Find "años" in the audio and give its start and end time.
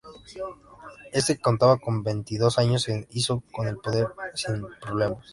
2.57-2.81